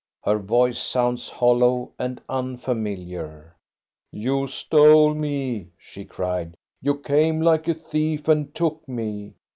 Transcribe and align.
Her 0.23 0.39
voice 0.39 0.79
sounds 0.79 1.29
hollow 1.29 1.91
and 1.99 2.19
unfamiliar. 2.27 3.55
"You 4.11 4.47
stole 4.47 5.13
me," 5.13 5.73
she 5.77 6.05
cried. 6.05 6.55
"You 6.81 6.97
came 6.97 7.39
like 7.39 7.67
a 7.67 7.75
thief 7.75 8.27
and 8.27 8.51
took 8.55 8.87
me. 8.87 9.35